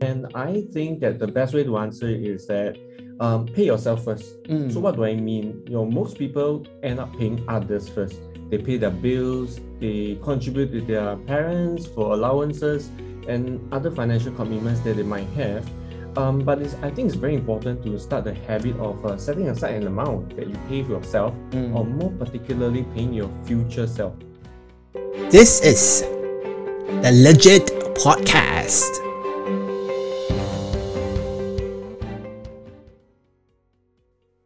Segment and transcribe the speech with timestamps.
[0.00, 2.78] And I think that the best way to answer is that
[3.20, 4.42] um, pay yourself first.
[4.44, 4.72] Mm.
[4.72, 5.62] So what do I mean?
[5.66, 8.18] You know, most people end up paying others first.
[8.48, 12.90] They pay their bills, they contribute to their parents for allowances
[13.28, 15.68] and other financial commitments that they might have.
[16.16, 19.48] Um, but it's, I think it's very important to start the habit of uh, setting
[19.48, 21.76] aside an amount that you pay for yourself, Mm.
[21.76, 24.14] or more particularly paying your future self.
[25.30, 26.02] This is
[27.02, 29.09] the Legit Podcast.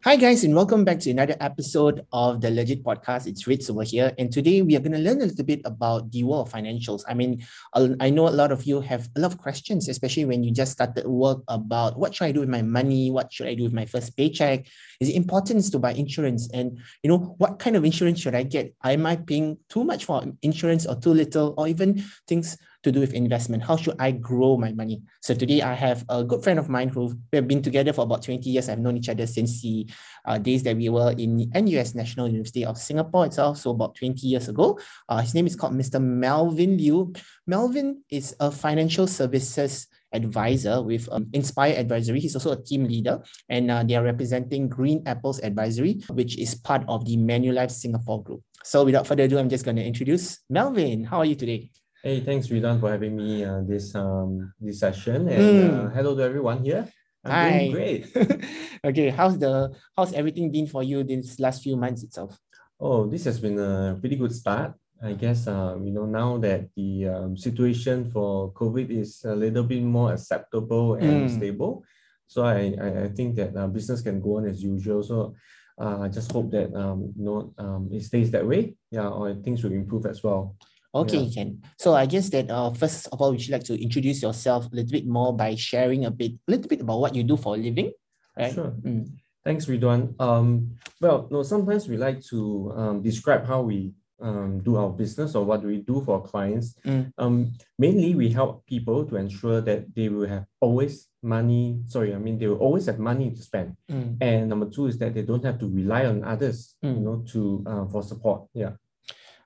[0.04, 3.26] Hi, guys, and welcome back to another episode of the Legit Podcast.
[3.26, 6.12] It's Ritz over here, and today we are going to learn a little bit about
[6.12, 7.04] the world of financials.
[7.08, 10.44] I mean, I'll- know a lot of you have a lot of questions, especially when
[10.44, 13.54] you just started work about what should I do with my money, what should I
[13.54, 14.66] do with my first paycheck.
[15.00, 18.42] Is it important to buy insurance, and you know what kind of insurance should I
[18.42, 18.74] get?
[18.84, 23.00] Am I paying too much for insurance or too little, or even things to do
[23.00, 23.62] with investment?
[23.62, 25.02] How should I grow my money?
[25.20, 28.02] So today I have a good friend of mine who we have been together for
[28.02, 28.68] about 20 years.
[28.68, 29.88] I've known each other since the
[30.24, 34.26] uh, days that we were in NUS National University of Singapore itself, so about 20
[34.26, 34.78] years ago.
[35.08, 36.00] Uh, his name is called Mr.
[36.00, 37.12] Melvin Liu.
[37.46, 42.20] Melvin is a financial services advisor with um, Inspire Advisory.
[42.20, 46.54] He's also a team leader, and uh, they are representing Green Apples Advisory, which is
[46.54, 48.42] part of the Manulife Singapore group.
[48.62, 51.04] So without further ado, I'm just going to introduce Melvin.
[51.04, 51.70] How are you today?
[52.04, 56.20] Hey, thanks Ridwan for having me uh, this um this session, and uh, hello to
[56.20, 56.84] everyone here.
[57.24, 57.40] I'm Hi.
[57.40, 58.12] doing great.
[58.84, 62.36] okay, how's the how's everything been for you these last few months itself?
[62.76, 64.74] Oh, this has been a pretty good start.
[65.02, 69.64] I guess um, you know now that the um, situation for COVID is a little
[69.64, 71.30] bit more acceptable and Mm.
[71.32, 71.84] stable,
[72.28, 75.00] so I, I I think that uh, business can go on as usual.
[75.00, 75.32] So
[75.80, 78.76] uh, I just hope that um, you know um, it stays that way.
[78.92, 80.52] Yeah, or things will improve as well.
[80.94, 81.34] Okay, Yeah.
[81.34, 81.62] Ken.
[81.78, 84.74] So I guess that uh, first of all, would you like to introduce yourself a
[84.74, 87.54] little bit more by sharing a bit, a little bit about what you do for
[87.56, 87.92] a living,
[88.38, 88.52] right?
[88.54, 88.70] Sure.
[88.82, 89.08] Mm.
[89.44, 90.14] Thanks, Ridwan.
[90.20, 95.34] Um, well, no, sometimes we like to um, describe how we um, do our business
[95.34, 96.76] or what do we do for clients.
[96.86, 97.12] Mm.
[97.18, 101.80] Um, mainly, we help people to ensure that they will have always money.
[101.86, 103.76] Sorry, I mean they will always have money to spend.
[103.90, 104.16] Mm.
[104.20, 106.98] And number two is that they don't have to rely on others, you Mm.
[107.02, 108.44] know, to uh, for support.
[108.54, 108.72] Yeah.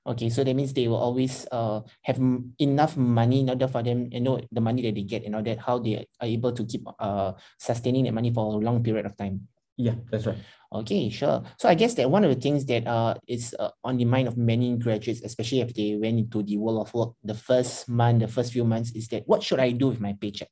[0.09, 3.83] Okay, so that means they will always uh have m- enough money in order for
[3.83, 6.53] them, you know, the money that they get and all that, how they are able
[6.53, 9.47] to keep uh sustaining that money for a long period of time.
[9.77, 10.39] Yeah, that's right.
[10.73, 11.45] Okay, sure.
[11.61, 14.29] So I guess that one of the things that uh is uh, on the mind
[14.29, 18.21] of many graduates, especially if they went into the world of work, the first month,
[18.21, 20.49] the first few months, is that what should I do with my paycheck?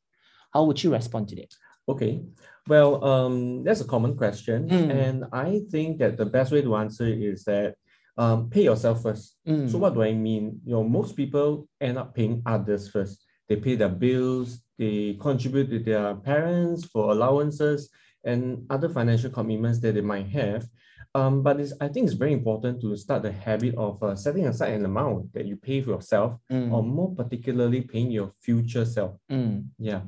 [0.53, 1.53] How would you respond to that?
[1.89, 2.22] Okay.
[2.69, 4.91] Well, um, that's a common question, Mm.
[4.91, 7.77] and I think that the best way to answer is that
[8.16, 9.37] um, pay yourself first.
[9.47, 9.78] So Mm.
[9.78, 10.60] what do I mean?
[10.65, 13.25] You know, most people end up paying others first.
[13.49, 17.91] They pay their bills, they contribute to their parents for allowances
[18.25, 20.66] and other financial commitments that they might have.
[21.15, 24.47] Um, but it's, I think it's very important to start the habit of uh, setting
[24.47, 26.72] aside an amount that you pay for yourself, Mm.
[26.72, 29.16] or more particularly paying your future self.
[29.31, 29.66] Mm.
[29.78, 30.03] Yeah.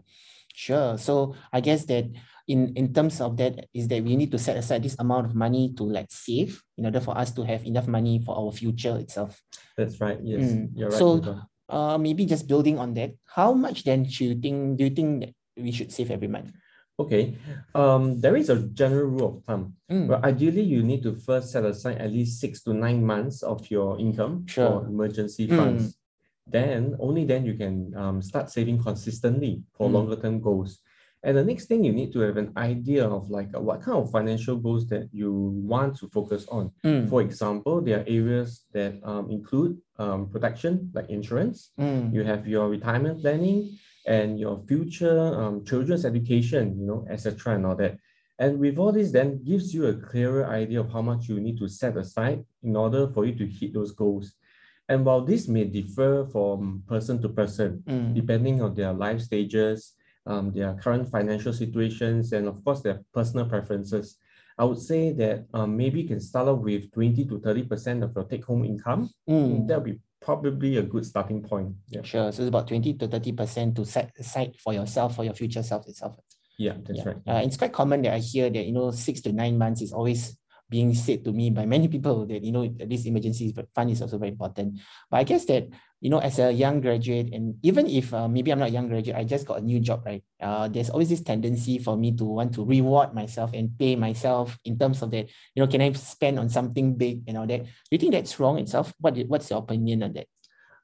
[0.54, 0.98] Sure.
[0.98, 2.06] So I guess that
[2.48, 5.34] in in terms of that is that we need to set aside this amount of
[5.36, 8.96] money to like save in order for us to have enough money for our future
[8.98, 9.36] itself.
[9.76, 10.18] That's right.
[10.24, 10.70] Yes, Mm.
[10.74, 10.98] you're right.
[10.98, 11.44] So-.
[11.68, 15.20] Uh, maybe just building on that, how much then should you think do you think
[15.20, 16.50] that we should save every month?
[16.98, 17.36] okay.
[17.76, 19.76] Um, there is a general rule of thumb.
[19.92, 20.08] Mm.
[20.08, 23.70] Well, ideally, you need to first set aside at least six to nine months of
[23.70, 24.80] your income Sure.
[24.82, 25.56] for emergency Mm.
[25.60, 25.94] funds.
[26.48, 29.92] Then, only then you can um, start saving consistently for Mm.
[29.92, 30.80] longer term goals.
[31.24, 33.98] And the next thing you need to have an idea of like uh, what kind
[33.98, 35.32] of financial goals that you
[35.66, 36.70] want to focus on.
[36.84, 37.08] Mm.
[37.10, 41.72] For example, there are areas that um, include um, protection, like insurance.
[41.78, 42.14] Mm.
[42.14, 47.56] You have your retirement planning and your future um, children's education, you know, etc.
[47.56, 47.98] and all that.
[48.38, 51.58] And with all this, then gives you a clearer idea of how much you need
[51.58, 54.34] to set aside in order for you to hit those goals.
[54.88, 58.14] And while this may differ from person to person, Mm.
[58.14, 59.94] depending on their life stages,
[60.28, 64.16] um, their current financial situations, and of course their personal preferences,
[64.58, 68.12] I would say that um, maybe you can start off with 20 to 30% of
[68.14, 69.10] your take-home income.
[69.28, 69.66] Mm.
[69.68, 71.74] That would be probably a good starting point.
[71.88, 72.30] Yeah, Sure.
[72.32, 75.86] So it's about 20 to 30% to set aside for yourself, for your future self
[75.88, 76.16] itself.
[76.58, 77.04] yeah, that's Yeah.
[77.08, 77.16] right.
[77.26, 79.92] Uh, it's quite common that I hear that, you know, six to nine months is
[79.92, 80.36] always
[80.68, 84.18] being said to me by many people that, you know, this emergency fund is also
[84.18, 84.80] very important.
[85.08, 85.68] But I guess that,
[86.00, 88.88] you know, as a young graduate, and even if uh, maybe I'm not a young
[88.88, 90.22] graduate, I just got a new job, right?
[90.40, 94.56] Uh, there's always this tendency for me to want to reward myself and pay myself
[94.64, 97.64] in terms of that, you know, can I spend on something big and all that?
[97.64, 98.94] Do you think that's wrong itself?
[99.00, 100.26] What, what's your opinion on that?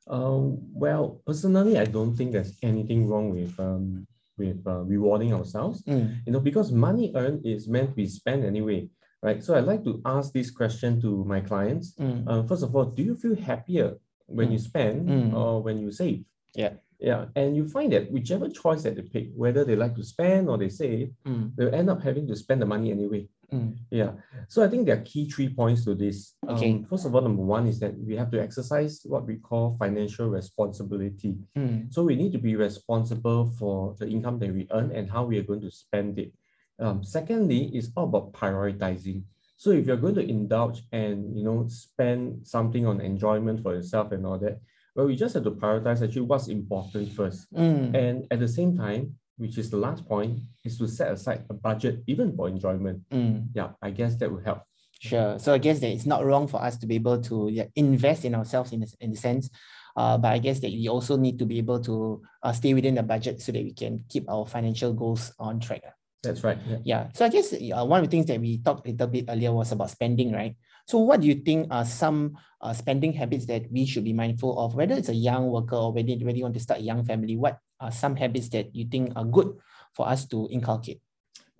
[0.08, 4.06] Um, well, personally, I don't think there's anything wrong with um,
[4.36, 5.82] with uh, rewarding ourselves.
[5.84, 6.26] Mm.
[6.26, 8.88] You know, because money earned is meant to be spent anyway,
[9.22, 9.42] right?
[9.42, 11.94] So I like to ask this question to my clients.
[11.98, 12.24] Mm.
[12.26, 13.94] Uh, first of all, do you feel happier
[14.26, 15.34] when you spend Mm.
[15.34, 16.24] or when you save?
[16.54, 16.74] Yeah.
[17.00, 20.48] Yeah, and you find that whichever choice that they pick, whether they like to spend
[20.48, 21.54] or they save, Mm.
[21.54, 23.28] they'll end up having to spend the money anyway.
[23.52, 23.76] Mm.
[23.90, 24.12] Yeah.
[24.48, 26.34] So I think there are key three points to this.
[26.48, 26.72] Okay.
[26.72, 29.76] Um, first of all, number one is that we have to exercise what we call
[29.78, 31.36] financial responsibility.
[31.56, 31.92] Mm.
[31.92, 35.38] So we need to be responsible for the income that we earn and how we
[35.38, 36.32] are going to spend it.
[36.78, 39.22] Um, secondly, it's all about prioritizing.
[39.64, 44.12] So if you're going to indulge and you know spend something on enjoyment for yourself
[44.12, 44.60] and all that,
[44.94, 47.50] well, we just have to prioritize actually what's important first.
[47.50, 47.96] Mm.
[47.96, 51.54] And at the same time, which is the last point, is to set aside a
[51.54, 53.08] budget even for enjoyment.
[53.10, 53.48] Mm.
[53.54, 54.64] Yeah, I guess that will help.
[55.00, 55.38] Sure.
[55.38, 58.26] So I guess that it's not wrong for us to be able to yeah, invest
[58.26, 59.48] in ourselves in a, in a sense.
[59.96, 62.96] Uh, but I guess that we also need to be able to uh, stay within
[62.96, 65.84] the budget so that we can keep our financial goals on track.
[66.24, 66.58] That's right.
[66.68, 66.78] Yeah.
[66.84, 67.02] Yeah.
[67.14, 69.52] So I guess uh, one of the things that we talked a little bit earlier
[69.52, 70.56] was about spending, right?
[70.86, 74.58] So what do you think are some uh, spending habits that we should be mindful
[74.58, 77.04] of, whether it's a young worker or whether, whether you want to start a young
[77.04, 77.36] family?
[77.36, 79.56] What are some habits that you think are good
[79.94, 81.00] for us to inculcate?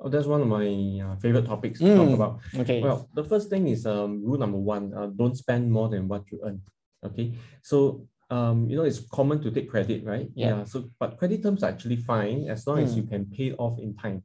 [0.00, 0.66] Oh, that's one of my
[1.00, 1.96] uh, favorite topics to Mm.
[1.96, 2.32] talk about.
[2.60, 2.80] Okay.
[2.82, 6.24] Well, the first thing is um, rule number one: uh, don't spend more than what
[6.30, 6.60] you earn.
[7.04, 10.28] Okay, so um, you know it's common to take credit, right?
[10.34, 10.64] Yeah.
[10.64, 12.96] So, but credit terms are actually fine as long as Mm.
[12.96, 14.24] you can pay it off in time.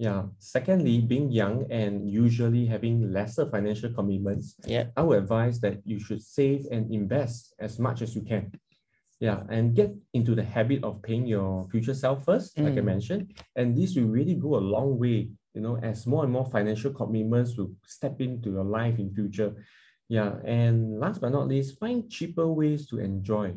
[0.00, 0.32] Yeah.
[0.38, 4.84] Secondly, being young and usually having lesser financial commitments, yeah.
[4.96, 8.50] I would advise that you should save and invest as much as you can.
[9.20, 12.92] Yeah, and get into the habit of paying your future self first, like I Mm.
[12.94, 13.34] mentioned.
[13.54, 16.92] And this will really go a long way, you know, as more and more financial
[16.94, 19.52] commitments will step into your life in future.
[20.08, 23.52] Yeah, and last but not least, find cheaper ways to enjoy.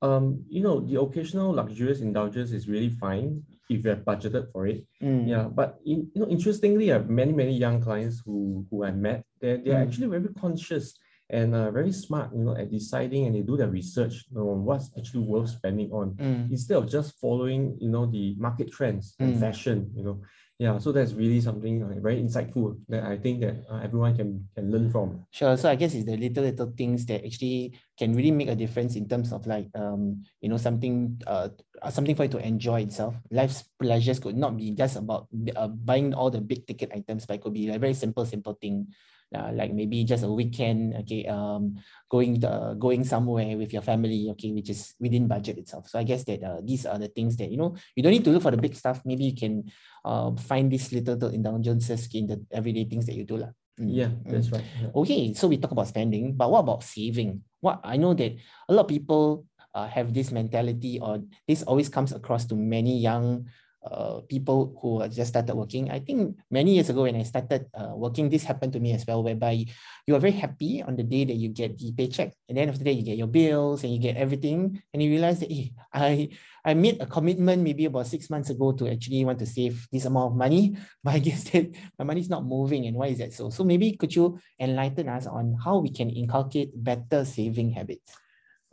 [0.00, 4.66] Um, you know, the occasional luxurious indulgence is really fine if you have budgeted for
[4.66, 4.84] it.
[5.02, 5.28] Mm.
[5.32, 8.90] Yeah, but in, you know, interestingly, I have many many young clients who who I
[8.90, 9.24] met.
[9.40, 9.86] They're they're Mm.
[9.86, 10.98] actually very conscious
[11.30, 14.50] and uh, very smart, you know, at deciding and they do their research you know,
[14.50, 16.50] on what's actually worth spending on Mm.
[16.50, 19.40] instead of just following, you know, the market trends and Mm.
[19.40, 19.78] fashion.
[19.94, 20.16] You know,
[20.60, 20.76] yeah.
[20.76, 24.92] So that's really something very insightful that I think that uh, everyone can can learn
[24.92, 25.24] from.
[25.32, 25.56] Sure.
[25.56, 28.92] So I guess it's the little little things that actually can really make a difference
[28.94, 31.48] in terms of like um you know something uh
[31.80, 33.16] uh, something for you to enjoy itself.
[33.32, 37.40] Life's pleasures could not be just about uh, buying all the big ticket items, but
[37.40, 38.92] it could be a very simple simple thing.
[39.30, 41.78] Uh, like maybe just a weekend, okay, um,
[42.10, 45.86] going the going somewhere with your family, okay, which is within budget itself.
[45.86, 48.26] So I guess that uh, these are the things that you know you don't need
[48.26, 49.06] to look for the big stuff.
[49.06, 49.70] Maybe you can
[50.02, 53.54] uh, find these little, little indulgences in the everyday things that you do, lah.
[53.78, 54.34] Mm, Yeah, mm.
[54.34, 54.66] that's right.
[54.82, 54.90] yeah.
[54.98, 57.46] Okay, so we talk about spending, but what about saving?
[57.62, 58.34] What I know that
[58.66, 59.46] a lot of people
[59.78, 63.46] uh, have this mentality, or this always comes across to many young
[63.82, 65.90] uh, people who are just started working.
[65.90, 69.06] I think many years ago when I started uh, working, this happened to me as
[69.06, 69.64] well, whereby
[70.06, 72.84] you are very happy on the day that you get the paycheck, and then after
[72.84, 76.28] that you get your bills and you get everything, and you realize that hey, I
[76.64, 80.04] I made a commitment maybe about six months ago to actually want to save this
[80.04, 83.18] amount of money, but I guess that my money is not moving, and why is
[83.18, 83.50] that so?
[83.50, 88.12] So maybe could you enlighten us on how we can inculcate better saving habits?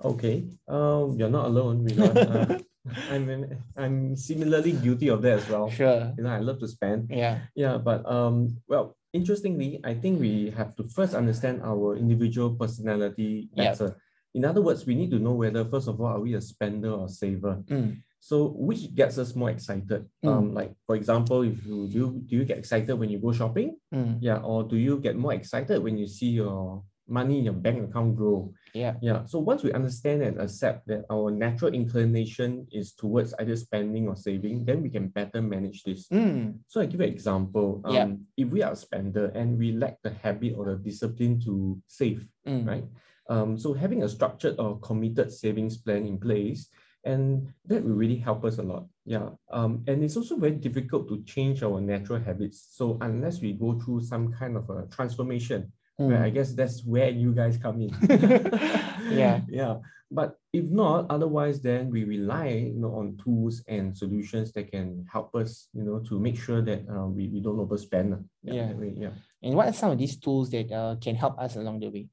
[0.04, 0.46] Okay.
[0.68, 1.84] Um, you're not alone.
[1.84, 2.60] Because, uh,
[3.10, 5.70] I'm I'm- I'm similarly guilty of that as well.
[5.70, 6.14] Sure.
[6.18, 7.10] You know, I love to spend.
[7.10, 7.40] Yeah.
[7.56, 13.50] Yeah, but um, well, interestingly, I think we have to first understand our individual personality
[13.54, 13.66] Yep.
[13.80, 13.98] better.
[14.34, 16.92] In other words, we need to know whether, first of all, are we a spender
[16.92, 17.64] or saver?
[17.66, 18.04] Mm.
[18.20, 20.06] So, which gets us more excited?
[20.24, 23.78] Um, like for example, if you do, do you get excited when you go shopping?
[23.94, 24.18] Mm.
[24.22, 27.90] Yeah, or do you get more excited when you see your money in your bank
[27.90, 28.54] account grow?
[28.74, 28.96] Yeah.
[29.02, 29.26] Yeah.
[29.26, 34.16] So once we understand and accept that our natural inclination is towards either spending or
[34.16, 36.08] saving, then we can better manage this.
[36.10, 36.60] Mm.
[36.68, 37.82] So I give you an example.
[37.86, 38.08] Um, Yeah.
[38.38, 42.28] If we are a spender and we lack the habit or the discipline to save,
[42.46, 42.68] Mm.
[42.68, 42.86] right?
[43.30, 46.70] Um, so having a structured or committed savings plan in place,
[47.04, 48.86] and that will really help us a lot.
[49.06, 49.30] Yeah.
[49.52, 52.68] Um, and it's also very difficult to change our natural habits.
[52.72, 56.34] So unless we go through some kind of a transformation, right, I Mm.
[56.34, 57.90] guess that's where you guys come in.
[59.12, 59.42] Yeah.
[59.50, 59.78] Yeah.
[60.10, 65.06] But if not, otherwise, then we rely you know, on tools and solutions that can
[65.12, 68.14] help us, you know, to make sure that uh, we, we don't overspend.
[68.14, 68.72] uh, Yeah.
[68.74, 69.12] way, yeah.
[69.44, 72.08] And what are some of these tools that uh, can help us along the way?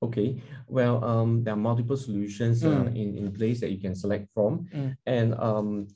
[0.00, 0.40] Okay.
[0.68, 2.96] Well, um, there are multiple solutions uh, Mm.
[2.96, 4.68] in, in place that you can select from.
[4.72, 4.96] Mm.
[5.06, 5.88] And um,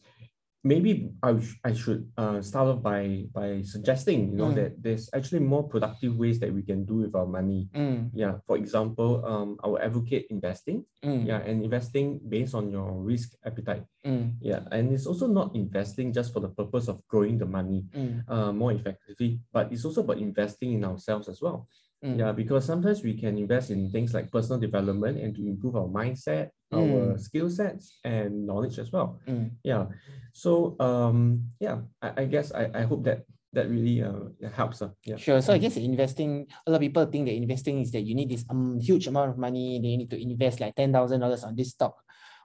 [0.64, 4.56] maybe I, I should uh, start off by by suggesting you know Mm.
[4.56, 7.68] that there's actually more productive ways that we can do with our money.
[7.76, 10.84] Mm, Yeah, for example, um, I will advocate investing.
[11.04, 13.84] mm, Yeah, and investing based on your risk appetite.
[14.04, 17.84] mm, Yeah, and it's also not investing just for the purpose of growing the money
[17.92, 21.68] mm, uh, more effectively, but it's also about investing in ourselves as well.
[22.04, 22.18] Mm.
[22.20, 25.88] Yeah, because sometimes we can invest in things like personal development and to improve our
[25.88, 27.20] mindset, our Mm.
[27.20, 29.18] skill sets, and knowledge as well.
[29.26, 29.56] Mm.
[29.64, 29.86] Yeah.
[30.32, 34.82] So um yeah, I, I guess I, I hope that that really uh helps.
[34.82, 35.14] Uh, yeah.
[35.16, 35.40] Sure.
[35.40, 38.28] So I guess investing, a lot of people think that investing is that you need
[38.28, 39.78] this um, huge amount of money.
[39.78, 41.94] They need to invest like ten thousand dollars on this stock,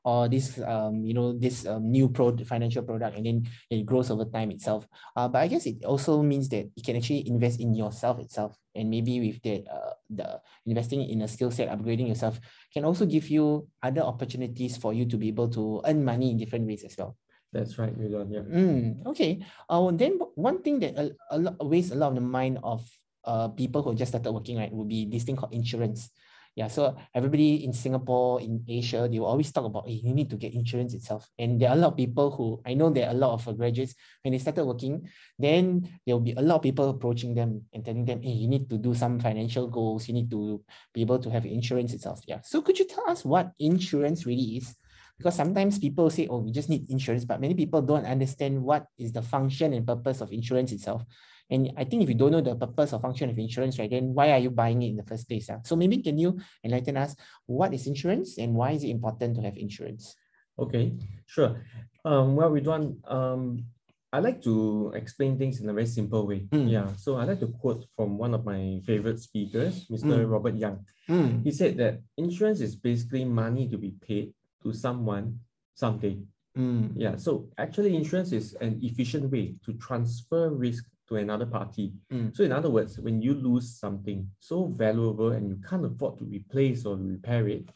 [0.06, 4.14] or this um you know this um, new pro financial product, and then it grows
[4.14, 4.86] over time itself.
[5.18, 8.54] Uh, but I guess it also means that you can actually invest in yourself itself,
[8.80, 12.40] and maybe with that uh the investing in a skill set, upgrading yourself
[12.72, 16.38] can also give you other opportunities for you to be able to earn money in
[16.40, 17.20] different ways as well.
[17.52, 18.32] That's right, Melvin.
[18.32, 18.46] Yeah.
[18.46, 19.44] Mm, okay.
[19.68, 22.88] Uh, then one thing that a, a lot weighs a lot on the mind of
[23.28, 26.10] uh people who just started working right would be this thing called insurance.
[26.56, 30.30] Yeah, so everybody in Singapore, in Asia, they will always talk about, hey, you need
[30.30, 31.30] to get insurance itself.
[31.38, 33.48] And there are a lot of people who I know there are a lot of
[33.48, 37.34] uh, graduates when they started working, then there will be a lot of people approaching
[37.34, 40.62] them and telling them, hey, you need to do some financial goals, you need to
[40.94, 42.22] be able to have insurance itself.
[42.28, 42.42] Yeah.
[42.44, 44.76] So could you tell us what insurance really is?
[45.20, 48.88] Because sometimes people say, oh, we just need insurance, but many people don't understand what
[48.98, 51.04] is the function and purpose of insurance itself.
[51.52, 54.14] And I think if you don't know the purpose or function of insurance, right, then
[54.14, 55.50] why are you buying it in the first place?
[55.50, 55.60] ah?
[55.66, 59.42] So maybe can you enlighten us what is insurance and why is it important to
[59.42, 60.16] have insurance?
[60.58, 60.96] Okay,
[61.26, 61.60] sure.
[62.06, 63.66] Um, well, Ridwan, um,
[64.14, 66.48] I like to explain things in a very simple way.
[66.50, 66.72] Mm.
[66.72, 70.24] Yeah, so I like to quote from one of my favorite speakers, Mr.
[70.24, 70.32] Mm.
[70.32, 70.86] Robert Young.
[71.10, 75.40] Mm, He said that insurance is basically money to be paid to someone
[75.74, 76.18] someday.
[76.58, 81.94] mm, Yeah, so actually, insurance is an efficient way to transfer risk to another party.
[82.12, 82.36] Mm.
[82.36, 86.26] So, in other words, when you lose something so valuable and you can't afford to
[86.26, 87.70] replace or repair it,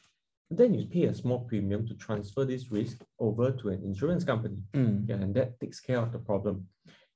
[0.52, 4.58] then you pay a small premium to transfer this risk over to an insurance company.
[4.74, 6.68] mm, Yeah, and that takes care of the problem.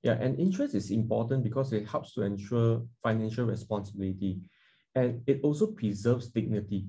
[0.03, 4.50] Yeah, and insurance is important because it helps to ensure financial responsibility
[4.95, 6.86] and it also preserves dignity.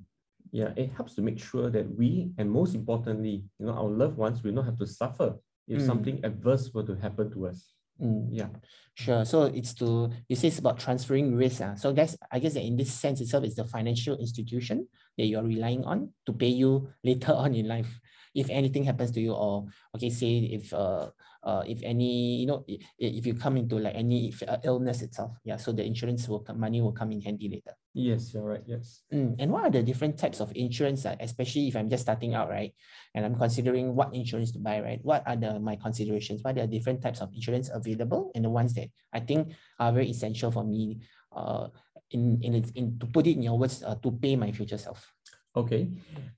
[0.52, 4.16] Yeah, it helps to make sure that we, and most importantly, you know, our loved
[4.16, 5.36] ones will not have to suffer
[5.68, 5.86] if Mm.
[5.86, 7.74] something adverse were to happen to us.
[8.00, 8.28] mm.
[8.30, 8.48] Yeah.
[8.94, 9.24] Sure.
[9.24, 11.60] So it's to you say it's about transferring risk.
[11.60, 11.74] Uh.
[11.74, 14.86] So guys, I guess that in this sense itself, is the financial institution
[15.18, 17.90] that you are relying on to pay you later on in life.
[18.34, 21.10] If anything happens to you, or okay, say if uh
[21.42, 25.02] uh if any you know if, if you come into like any if, uh, illness
[25.02, 25.56] itself, yeah.
[25.58, 27.74] So the insurance will come, money will come in handy later.
[27.98, 28.62] Yes, you're right.
[28.64, 29.02] Yes.
[29.12, 32.34] Mm, And what are the different types of insurance, uh, especially if I'm just starting
[32.38, 32.70] out, right?
[33.14, 35.00] And I'm considering what insurance to buy, right?
[35.02, 36.42] What are the my considerations?
[36.46, 39.50] What are the different types of insurance available and the ones that I think
[39.82, 41.00] are very essential for me
[41.34, 41.68] uh,
[42.14, 45.02] in, in, in to put it in your words, uh, to pay my future self?
[45.56, 45.90] Okay.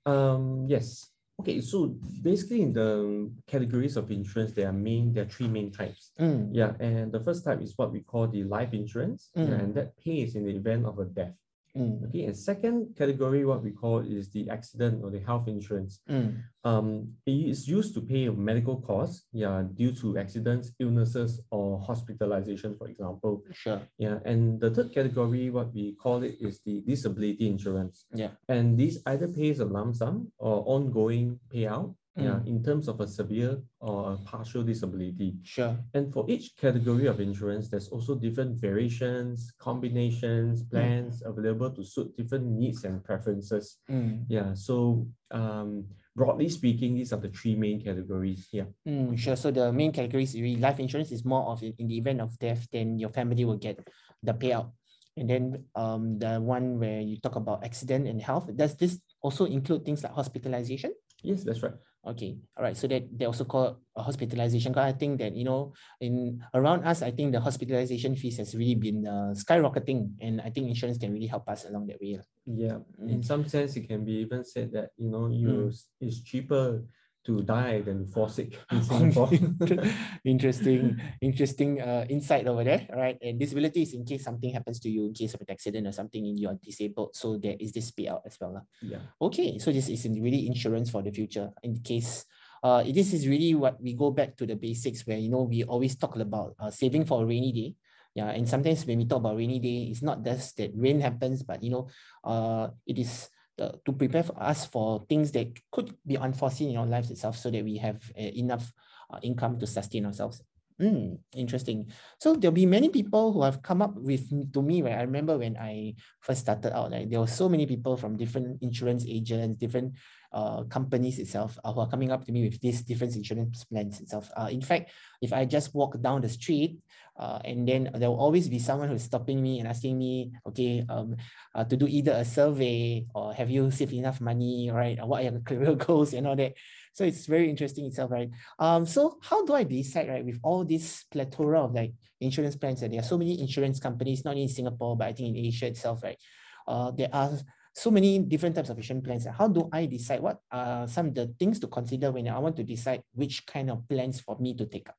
[0.07, 1.13] Um, yes.
[1.41, 5.73] Okay, so basically in the categories of insurance, there are main there are three main
[5.73, 6.13] types.
[6.21, 9.29] Mm, Yeah, and the first type is what we call the life insurance.
[9.35, 9.61] Yeah, Mm.
[9.61, 11.37] and that pays in the event of a death.
[11.77, 16.01] Mm, Okay, and second category, what we call is the accident or the health insurance.
[16.09, 16.35] mm,
[16.65, 16.89] Um,
[17.25, 22.87] it is used to pay medical costs, yeah, due to accidents, illnesses, or hospitalization, for
[22.89, 23.43] example.
[23.53, 23.81] sure.
[23.99, 28.05] Yeah, and the third category, what we call it is the disability insurance.
[28.13, 28.33] Yeah.
[28.49, 32.47] And this either pays a lump sum or ongoing payout, yeah, Mm.
[32.47, 35.37] in terms of a severe or a partial disability.
[35.43, 35.79] Sure.
[35.95, 42.17] And for each category of insurance, there's also different variations, combinations, plans available to suit
[42.17, 43.79] different needs and preferences.
[43.89, 45.87] Mm, Yeah, so um,
[46.17, 48.49] broadly speaking, these are the three main categories.
[48.53, 48.67] Yeah.
[48.87, 49.37] mm, sure.
[49.37, 52.67] So the main categories, life insurance is more of in in the event of death,
[52.73, 53.79] then your family will get
[54.23, 54.73] the payout.
[55.17, 59.45] And then um, the one where you talk about accident and health, does this also
[59.45, 60.91] include things like hospitalization?
[61.23, 61.75] Yes, that's right.
[62.01, 62.77] Okay, all right.
[62.77, 64.73] So that they also call a hospitalization.
[64.73, 68.75] I think that you know, in around us, I think the hospitalization fees has really
[68.75, 72.17] been uh, skyrocketing, and I think insurance can really help us along that way.
[72.47, 72.81] Yeah.
[72.97, 73.11] Mm.
[73.11, 76.83] In some sense, it can be even said that, you know, you it's cheaper
[77.25, 79.31] to die than to fall sick in Singapore.
[80.25, 82.87] interesting, interesting uh, insight over there.
[82.95, 83.19] right?
[83.21, 85.93] and disability is in case something happens to you, in case of an accident or
[85.93, 87.15] something, and you are disabled.
[87.15, 88.67] So there is this payout as well.
[88.83, 88.99] yeah.
[89.21, 92.25] Okay, so this is really insurance for the future in case.
[92.63, 95.65] Uh, this is really what we go back to the basics where you know we
[95.65, 97.75] always talk about uh, saving for a rainy day.
[98.15, 101.43] Yeah, and sometimes when we talk about rainy day, it's not just that rain happens,
[101.43, 101.89] but you know,
[102.25, 106.81] uh, it is the, to prepare for us for things that could be unforeseen in
[106.81, 108.73] our lives itself, so that we have uh, enough
[109.13, 110.41] uh, income to sustain ourselves.
[110.81, 111.93] Mm, interesting.
[112.17, 114.81] So there'll be many people who have come up with to me.
[114.81, 118.17] Right, I remember when I first started out, like there were so many people from
[118.17, 119.93] different insurance agents, different
[120.33, 124.01] uh, companies itself uh, who are coming up to me with these different insurance plans
[124.01, 124.31] itself.
[124.37, 126.79] Uh, in fact, if I just walk down the street,
[127.19, 130.85] uh, and then there will always be someone who's stopping me and asking me, okay,
[130.89, 131.17] um,
[131.55, 134.99] uh, to do either a survey or have you saved enough money, right?
[134.99, 136.55] Or what are your career goals and all that.
[136.95, 138.31] So it's very interesting itself, right?
[138.59, 142.83] Um, so how do I decide, right, with all this plethora of like insurance plans,
[142.83, 145.67] and there are so many insurance companies, not in Singapore, but I think in Asia
[145.67, 146.19] itself, right?
[146.67, 147.33] Uh, there are
[147.81, 149.27] so many different types of insurance plans.
[149.27, 152.57] How do I decide what are some of the things to consider when I want
[152.57, 154.97] to decide which kind of plans for me to take up?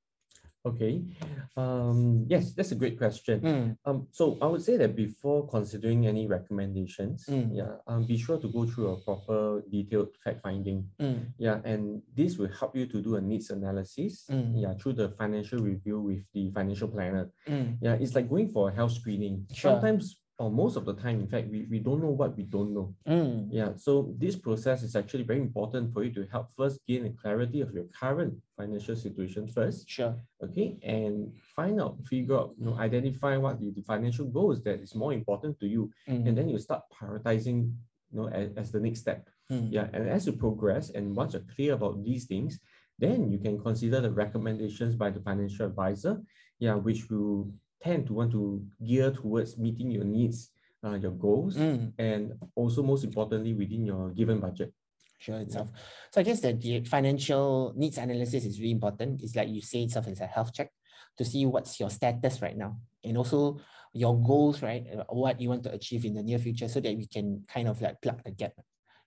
[0.63, 1.01] Okay.
[1.57, 3.41] Um, yes, that's a great question.
[3.41, 3.77] Mm.
[3.83, 7.49] Um, so I would say that before considering any recommendations, Mm.
[7.55, 10.85] yeah, um, be sure to go through a proper detailed fact finding.
[11.01, 11.33] Mm.
[11.39, 14.25] Yeah, and this will help you to do a needs analysis.
[14.29, 14.61] Mm.
[14.61, 17.31] Yeah, through the financial review with the financial planner.
[17.47, 17.77] Mm.
[17.81, 19.47] Yeah, it's like going for a health screening.
[19.51, 19.71] Sure.
[19.71, 22.73] Sometimes or most of the time, in fact, we, we don't know what we don't
[22.77, 22.87] know.
[23.07, 23.47] Mm.
[23.51, 27.11] Yeah, so this process is actually very important for you to help first gain a
[27.21, 30.15] clarity of your current financial situation first, Sure.
[30.45, 34.79] okay, and find out, figure out, you know, identify what the, the financial goals that
[34.85, 36.27] is more important to you, Mm.
[36.27, 37.57] and then you start prioritizing,
[38.11, 39.21] you know, as, as the next step.
[39.51, 39.67] Mm.
[39.75, 42.59] Yeah, and as you progress and once you're clear about these things,
[42.97, 46.13] then you can consider the recommendations by the financial advisor,
[46.59, 47.51] yeah, which will
[47.83, 50.51] tend to want to gear towards meeting your needs,
[50.83, 51.93] uh, your goals, Mm.
[51.97, 54.73] and also most importantly within your given budget.
[55.19, 55.69] Sure itself.
[56.11, 59.21] So I guess that the financial needs analysis is really important.
[59.21, 60.71] It's like you say itself as a health check
[61.17, 63.59] to see what's your status right now and also
[63.93, 64.83] your goals, right?
[65.09, 67.81] What you want to achieve in the near future so that we can kind of
[67.81, 68.53] like plug the gap.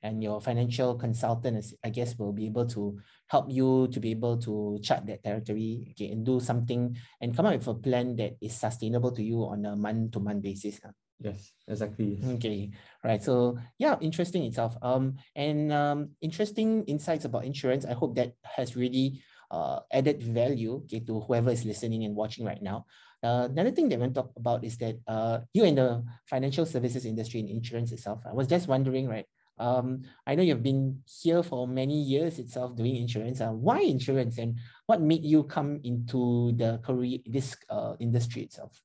[0.04, 4.12] And your financial consultant, is, I guess, will be able to help you to be
[4.12, 6.92] able to chart that territory okay, and do something
[7.24, 10.20] and come up with a plan that is sustainable to you on a month to
[10.20, 10.78] month basis.
[10.84, 10.92] huh?
[11.24, 12.20] Yes, exactly.
[12.20, 12.36] yes.
[12.36, 12.70] Okay,
[13.02, 13.22] right.
[13.22, 14.76] So yeah, interesting itself.
[14.82, 17.86] Um, and um, interesting insights about insurance.
[17.88, 22.44] I hope that has really uh added value okay, to whoever is listening and watching
[22.44, 22.84] right now.
[23.22, 26.04] Uh, another thing that I want to talk about is that uh, you in the
[26.28, 28.20] financial services industry and insurance itself.
[28.28, 29.24] I was just wondering, right?
[29.58, 33.40] Um, I know you've been here for many years itself doing insurance.
[33.40, 38.80] Uh, why insurance, and what made you come into the career this uh industry itself?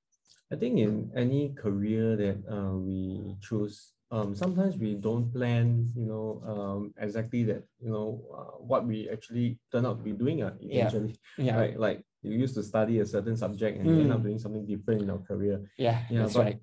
[0.52, 6.06] I think in any career that uh, we choose, um, sometimes we don't plan, you
[6.06, 10.42] know, um, exactly that, you know, uh, what we actually turn out to be doing
[10.42, 10.90] uh, Yeah.
[10.90, 11.80] eventually, Yeah, right?
[11.80, 14.24] Like you used to study a certain subject and you end up Mm.
[14.24, 15.62] doing something different in our career.
[15.78, 16.60] yeah, Yeah, that's but right.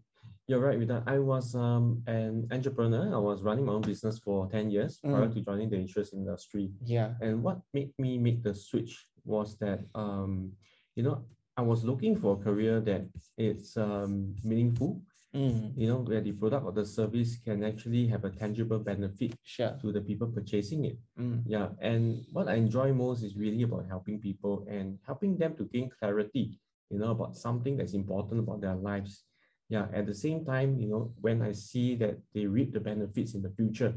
[0.48, 1.02] You're right with that.
[1.08, 3.12] I was um, an entrepreneur.
[3.12, 5.34] I was running my own business for 10 years prior Mm.
[5.34, 6.70] to joining the insurance industry.
[6.84, 7.14] Yeah.
[7.20, 10.52] And what made me make the switch was that, um,
[10.94, 11.24] you know,
[11.56, 13.02] I was looking for a career that
[13.36, 15.02] it's um, meaningful,
[15.34, 19.34] Mm, you know, where the product or the service can actually have a tangible benefit
[19.42, 19.76] sure.
[19.82, 20.96] to the people purchasing it.
[21.18, 21.68] Mm, Yeah.
[21.80, 25.90] And what I enjoy most is really about helping people and helping them to gain
[25.90, 29.24] clarity, you know, about something that's important about their lives.
[29.68, 29.86] Yeah.
[29.92, 33.42] At the same time, you know, when I see that they reap the benefits in
[33.42, 33.94] the future,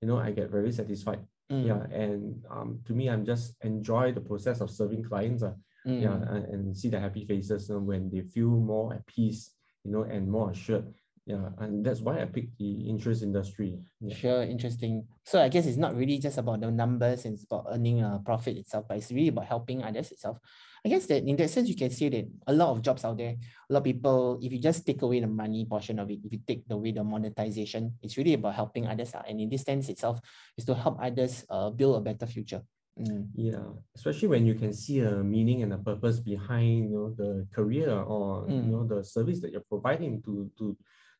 [0.00, 1.20] you know, I get very satisfied.
[1.50, 1.82] mm, Yeah.
[1.96, 5.42] And um, to me, I'm just enjoy the process of serving clients.
[5.42, 5.54] Uh,
[5.86, 6.02] mm.
[6.02, 9.54] yeah, and, and see the happy faces uh, when they feel more at peace,
[9.84, 10.92] you know, and more assured.
[11.24, 13.78] Yeah, and that's why I picked the insurance industry.
[14.00, 14.16] Yeah.
[14.16, 15.06] Sure, interesting.
[15.24, 18.20] So I guess it's not really just about the numbers and it's about earning a
[18.24, 20.38] profit itself, but it's really about helping others itself.
[20.84, 23.16] I guess that in that sense, you can say that a lot of jobs out
[23.16, 26.18] there, a lot of people, if you just take away the money portion of it,
[26.24, 29.14] if you take away the monetization, it's really about helping others.
[29.14, 29.22] ah.
[29.22, 30.18] And in this sense itself,
[30.58, 32.62] is to help others uh, build a better future.
[32.98, 33.62] Mm, Yeah,
[33.94, 37.88] especially when you can see a meaning and a purpose behind, you know, the career
[37.88, 38.70] or you Mm.
[38.70, 40.76] know the service that you're providing to to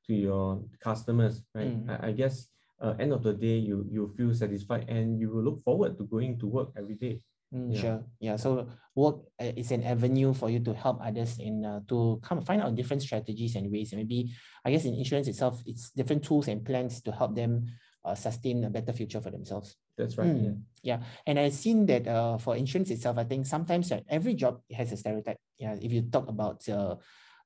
[0.06, 1.70] to your customers, right?
[1.70, 1.86] Mm.
[1.86, 2.50] I, I guess
[2.82, 6.04] uh, end of the day, you you feel satisfied and you will look forward to
[6.04, 7.22] going to work every day.
[7.52, 7.80] Mm, Yeah.
[7.80, 8.04] Sure.
[8.20, 8.36] Yeah.
[8.36, 12.42] So work uh, is an avenue for you to help others in uh, to come
[12.42, 13.92] find out different strategies and ways.
[13.92, 14.32] And maybe
[14.64, 17.66] I guess in insurance itself, it's different tools and plans to help them
[18.04, 19.76] uh, sustain a better future for themselves.
[19.96, 20.26] That's right.
[20.34, 20.50] Yeah.
[20.50, 24.34] Mm, Yeah, and I've seen that uh, for insurance itself, I think sometimes uh, every
[24.34, 25.38] job has a stereotype.
[25.58, 26.96] Yeah, if you talk about uh,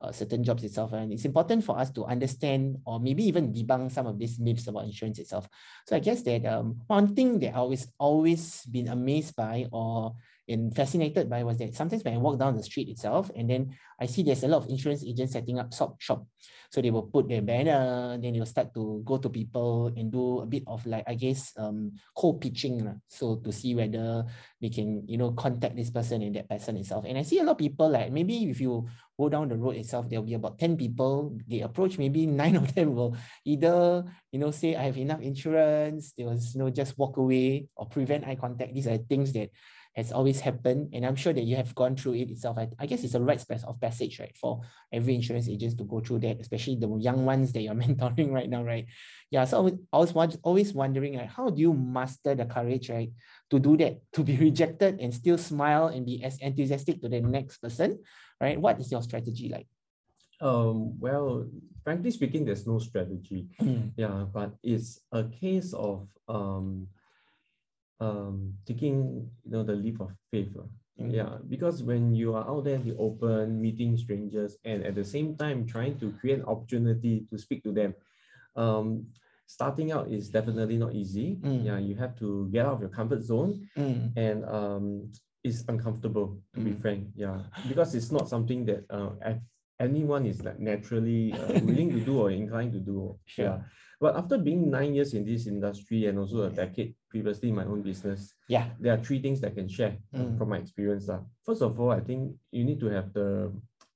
[0.00, 3.92] uh, certain jobs itself, and it's important for us to understand or maybe even debunk
[3.92, 5.48] some of these myths about insurance itself.
[5.86, 10.14] So I guess that um, one thing that I always always been amazed by or
[10.48, 13.74] and fascinated by was that sometimes when I walk down the street itself, and then
[14.00, 16.26] I see there's a lot of insurance agents setting up shop shop.
[16.70, 20.40] So they will put their banner, then they'll start to go to people and do
[20.40, 23.00] a bit of like I guess um cold pitching.
[23.08, 24.24] So to see whether
[24.60, 27.04] they can, you know, contact this person and that person itself.
[27.06, 28.86] And I see a lot of people like maybe if you
[29.18, 31.36] go down the road itself, there'll be about 10 people.
[31.48, 36.12] They approach, maybe nine of them will either, you know, say I have enough insurance,
[36.16, 38.74] they will, you know, just walk away or prevent eye contact.
[38.74, 39.50] These are things that
[39.96, 40.90] has always happened.
[40.92, 42.58] And I'm sure that you have gone through it itself.
[42.58, 44.36] I, I guess it's a right space of passage, right?
[44.36, 44.60] For
[44.92, 48.48] every insurance agent to go through that, especially the young ones that you're mentoring right
[48.48, 48.86] now, right?
[49.30, 49.46] Yeah.
[49.46, 53.10] So I was, always wondering, like, how do you master the courage, right?
[53.50, 57.22] To do that, to be rejected and still smile and be as enthusiastic to the
[57.22, 58.00] next person,
[58.38, 58.60] right?
[58.60, 59.66] What is your strategy like?
[60.42, 61.48] Um, well,
[61.82, 63.48] frankly speaking, there's no strategy.
[63.58, 66.88] Mm, Yeah, but it's a case of um,
[68.00, 70.52] um, taking you know the leap of faith.
[70.54, 70.68] lah.
[71.00, 71.12] Mm.
[71.12, 75.04] Yeah, because when you are out there in the open, meeting strangers, and at the
[75.04, 77.92] same time trying to create an opportunity to speak to them,
[78.56, 79.04] um,
[79.46, 81.36] starting out is definitely not easy.
[81.44, 81.64] Mm.
[81.64, 85.12] Yeah, you have to get out of your comfort zone, mm, and um,
[85.44, 86.80] it's uncomfortable to be Mm.
[86.80, 87.02] frank.
[87.14, 89.12] Yeah, because it's not something that uh,
[89.78, 93.16] anyone is like naturally uh, willing to do or inclined to do.
[93.28, 93.44] Sure.
[93.44, 93.58] Yeah.
[94.00, 97.64] But after being nine years in this industry and also a decade previously in my
[97.64, 98.66] own business, yeah.
[98.78, 100.36] there are three things that I can share uh, Mm.
[100.38, 101.08] from my experience.
[101.08, 101.20] lah.
[101.48, 103.52] First of all, I think you need to have the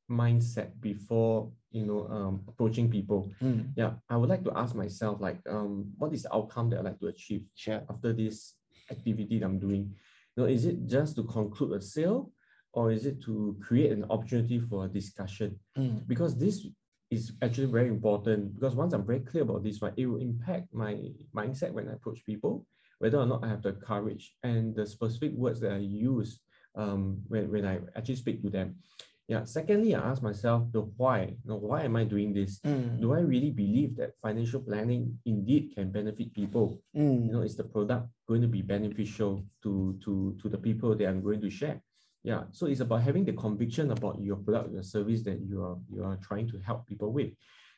[0.08, 3.28] mindset before you know um, approaching people.
[3.42, 6.78] Mm, Yeah, I would like to ask myself like um, what is the outcome that
[6.80, 7.82] I like to achieve sure.
[7.92, 8.56] after this
[8.90, 9.84] activity that I'm doing?
[10.34, 12.32] You know, is it just to conclude a sale
[12.72, 15.60] or is it to create an opportunity for a discussion?
[15.78, 16.66] Mm, Because this
[17.10, 20.70] is actually very important because once I'm very clear about this, right, it will impact
[20.74, 20.94] my
[21.34, 22.66] mindset when I approach people,
[23.00, 26.40] whether or not I have the courage and the specific words that I use
[26.76, 28.76] um, when, when I actually speak to them.
[29.26, 29.44] Yeah.
[29.44, 31.20] Secondly, I ask myself the why.
[31.22, 32.58] You know, why am I doing this?
[32.60, 36.82] mm, Do I really believe that financial planning indeed can benefit people?
[36.94, 40.94] mm, you know is the product going to be beneficial to to to the people
[40.96, 41.80] that i'm going to share
[42.22, 45.76] yeah so it's about having the conviction about your product your service that you are
[45.94, 47.30] you are trying to help people with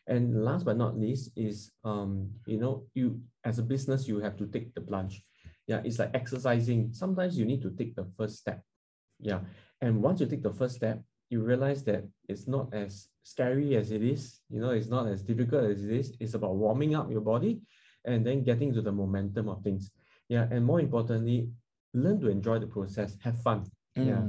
[0.06, 4.36] and last but not least is um you know you as a business you have
[4.36, 5.22] to take the plunge.
[5.66, 6.92] Yeah it's like exercising.
[6.92, 8.62] Sometimes you need to take the first step.
[9.20, 9.40] Yeah
[9.80, 13.90] and once you take the first step you realize that it's not as scary as
[13.90, 14.40] it is.
[14.50, 16.12] You know it's not as difficult as it is.
[16.20, 17.60] It's about warming up your body
[18.04, 19.90] and then getting to the momentum of things.
[20.28, 21.50] Yeah, and more importantly,
[21.94, 23.64] learn to enjoy the process, have fun.
[23.96, 24.22] Yeah.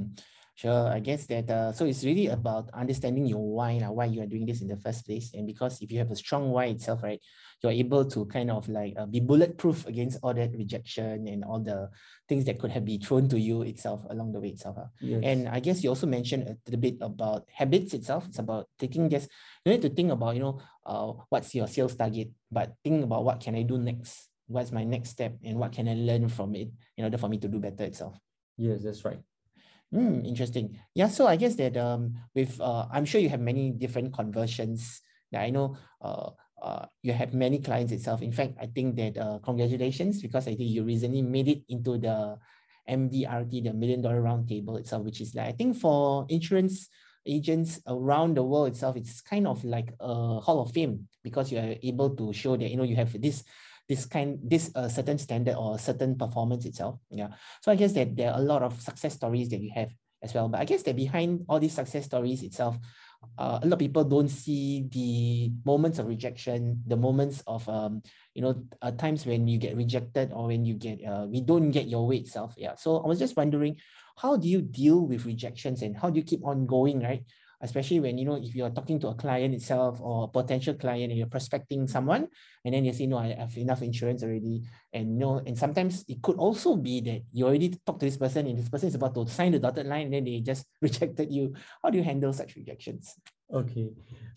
[0.55, 4.21] Sure, I guess that uh, so it's really about understanding your why, lah, why you
[4.21, 5.33] are doing this in the first place.
[5.33, 7.19] And because if you have a strong why itself, right,
[7.63, 11.59] you're able to kind of like uh, be bulletproof against all that rejection and all
[11.59, 11.89] the
[12.29, 14.77] things that could have been thrown to you itself along the way itself.
[14.77, 14.93] ah.
[15.01, 15.21] Yes.
[15.23, 18.27] And I guess you also mentioned a little bit about habits itself.
[18.27, 19.29] It's about taking just
[19.65, 23.25] you need to think about, you know, uh, what's your sales target, but think about
[23.25, 24.29] what can I do next?
[24.45, 27.39] What's my next step and what can I learn from it in order for me
[27.39, 28.19] to do better itself?
[28.57, 29.19] yes, that's right.
[29.93, 30.79] Hmm, interesting.
[30.97, 35.01] Yeah, so I guess that um with uh I'm sure you have many different conversions.
[35.31, 38.21] That I know uh uh you have many clients itself.
[38.25, 41.99] In fact, I think that uh congratulations because I think you recently made it into
[42.01, 42.39] the
[42.87, 46.89] MDRT, the million dollar round table itself, which is like I think for insurance
[47.27, 51.59] agents around the world itself, it's kind of like a hall of fame because you
[51.59, 53.43] are able to show that you know you have this
[53.89, 56.99] this kind this uh, certain standard or certain performance itself.
[57.09, 57.29] Yeah.
[57.61, 59.89] So I guess that there are a lot of success stories that you have
[60.21, 60.47] as well.
[60.47, 62.77] But I guess that behind all these success stories itself,
[63.37, 68.01] uh, a lot of people don't see the moments of rejection, the moments of um,
[68.33, 71.71] you know, uh, times when you get rejected or when you get uh, we don't
[71.71, 72.55] get your way itself.
[72.57, 72.75] Yeah.
[72.75, 73.77] So I was just wondering,
[74.17, 77.23] how do you deal with rejections and how do you keep on going, right?
[77.63, 81.11] Especially when you know if you're talking to a client itself or a potential client
[81.11, 82.27] and you're prospecting someone,
[82.65, 86.21] and then you say, no, I have enough insurance already, and no, and sometimes it
[86.21, 89.15] could also be that you already talked to this person and this person is about
[89.15, 91.55] to sign the dotted line and then they just rejected you.
[91.81, 93.15] How do you handle such rejections?
[93.47, 93.89] Okay.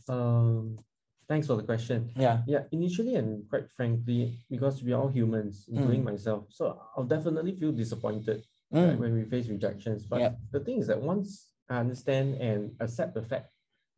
[0.08, 0.78] Um,
[1.26, 2.12] thanks for the question.
[2.14, 2.42] Yeah.
[2.46, 7.56] Yeah, initially and quite frankly, because we are all humans, including myself, so I'll definitely
[7.58, 10.06] feel disappointed right, Mm, when we face rejections.
[10.06, 10.38] But Yep.
[10.52, 13.50] the thing is that once understand and accept the fact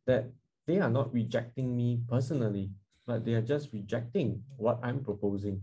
[0.07, 0.29] that
[0.67, 2.71] they are not rejecting me personally,
[3.05, 5.61] but they are just rejecting what I'm proposing.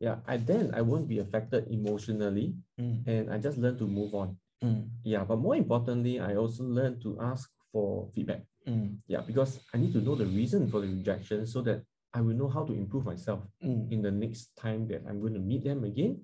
[0.00, 4.14] Yeah, I then I won't be affected emotionally mm, and I just learn to move
[4.14, 4.36] on.
[4.62, 8.42] mm, Yeah, but more importantly, I also learn to ask for feedback.
[8.66, 12.20] mm, Yeah, because I need to know the reason for the rejection so that I
[12.20, 15.40] will know how to improve myself mm, in the next time that I'm going to
[15.40, 16.20] meet them again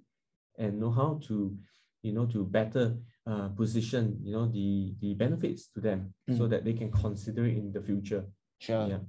[0.59, 1.57] and know how to,
[2.03, 2.97] you know, to better
[3.31, 6.51] uh, position, you know, the the benefits to them so Mm.
[6.51, 8.27] that they can consider it in the future.
[8.59, 8.91] Sure.
[8.91, 9.03] Yeah.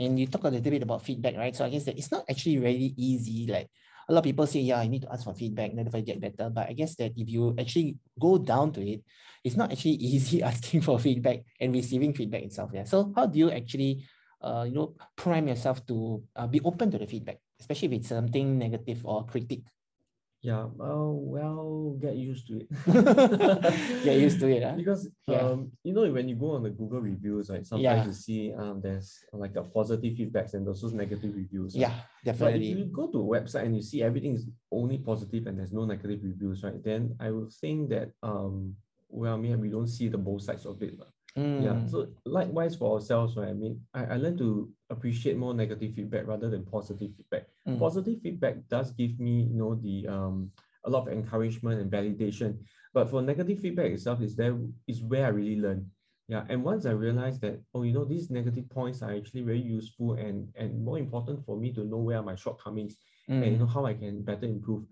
[0.00, 1.54] And you talk a little bit about feedback, right?
[1.54, 3.46] So I guess that it's not actually really easy.
[3.46, 3.68] Like
[4.08, 6.00] a lot of people say, yeah, I need to ask for feedback, in order for
[6.00, 6.48] get better.
[6.48, 9.04] But I guess that if you actually go down to it,
[9.44, 12.70] it's not actually easy asking for feedback and receiving feedback itself.
[12.72, 12.84] Yeah.
[12.88, 14.08] So how do you actually,
[14.40, 18.08] uh, you know, prime yourself to uh, be open to the feedback, especially if it's
[18.08, 19.68] something negative or critique?
[20.42, 22.66] Yeah, well, well, get used to it.
[24.04, 24.74] Get used to it, huh?
[24.74, 25.38] Because Yeah.
[25.54, 28.06] um, you know, when you go on the Google reviews, right, sometimes Yeah.
[28.06, 31.78] you see um, there's like a positive feedbacks and also negative reviews.
[31.78, 31.94] right?
[32.26, 35.46] Yeah, But if you go to a website and you see everything is only positive
[35.46, 36.82] and there's no negative reviews, right?
[36.82, 38.74] Then I would think that um,
[39.08, 40.98] well, maybe we don't see the both sides of it.
[40.98, 41.06] lah.
[41.38, 41.78] Yeah.
[41.78, 43.48] Mm, So likewise for ourselves, right?
[43.48, 47.46] I mean, I, I learn to appreciate more negative feedback rather than positive feedback.
[47.66, 47.78] Mm.
[47.78, 50.52] Positive feedback does give me, you know, the um
[50.84, 52.58] a lot of encouragement and validation.
[52.92, 55.90] But for negative feedback itself, is there is where I really learn.
[56.28, 56.44] Yeah.
[56.48, 60.14] And once I realized that, oh, you know, these negative points are actually very useful
[60.14, 62.96] and and more important for me to know where are my shortcomings
[63.28, 64.84] and you mm, know how I can better improve.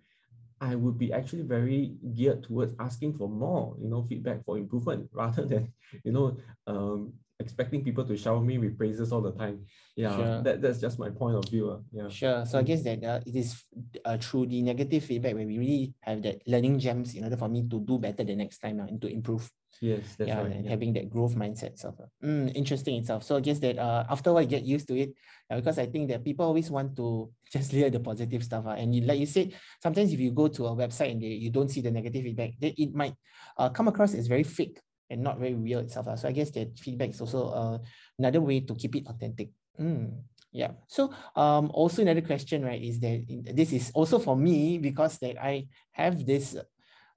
[0.60, 5.08] I would be actually very geared towards asking for more, you know, feedback for improvement
[5.14, 5.72] rather than,
[6.04, 6.36] you know,
[6.66, 9.64] um, expecting people to shower me with praises all the time.
[9.96, 10.42] Yeah, Sure.
[10.42, 11.70] that, that's just my point of view.
[11.70, 12.08] uh, yeah.
[12.08, 12.44] Sure.
[12.46, 13.64] So I guess that uh, it is
[14.04, 17.48] uh, through the negative feedback where we really have that learning gems in order for
[17.48, 19.50] me to do better the next time uh, and to improve.
[19.80, 20.52] Yes, that's yeah, right.
[20.52, 20.70] and yeah.
[20.70, 21.96] having that growth mindset itself.
[22.00, 22.06] uh.
[22.22, 23.24] Mm, interesting itself.
[23.24, 25.14] So I guess that uh, after I get used to it
[25.48, 28.66] uh, because I think that people always want to just hear the positive stuff.
[28.66, 31.28] Uh, and you, like you said, sometimes if you go to a website and they,
[31.28, 33.14] you don't see the negative feedback, then it might
[33.56, 34.78] uh, come across as very fake
[35.10, 36.06] and not very real itself.
[36.18, 37.78] So I guess that feedback is also uh,
[38.18, 39.50] another way to keep it authentic.
[39.78, 40.72] Mm, yeah.
[40.86, 45.18] So um, also another question, right, is that in- this is also for me because
[45.18, 46.56] that I have this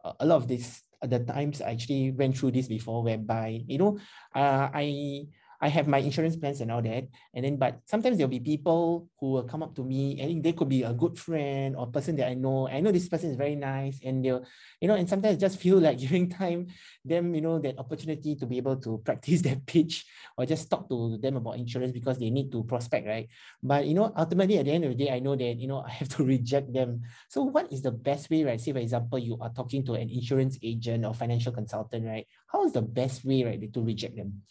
[0.04, 3.62] uh, a lot of this uh, the times I actually went through this before whereby
[3.68, 4.00] you know
[4.36, 5.28] uh, I
[5.64, 9.08] I have my insurance plans and all that and then but sometimes there'll be people
[9.20, 12.16] who will come up to me and they could be a good friend or person
[12.18, 14.46] that I know I know this person is very nice and they'll
[14.82, 16.68] you know and sometimes just feel like giving time
[17.06, 20.06] them you know that opportunity to be able to practice their pitch
[20.38, 23.30] or just talk to them about insurance because they need to prospect right
[23.64, 25.82] but you know ultimately at the end of the day I know that you know
[25.88, 28.60] I have to reject them so what is the best way, right?
[28.60, 32.28] Say for example, you are talking to an insurance agent or financial consultant, right?
[32.48, 34.44] How is the best way, right, to reject them?